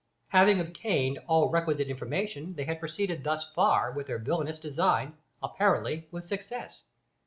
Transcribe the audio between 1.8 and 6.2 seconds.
information they had proceeded thus far with their villainous design, apparently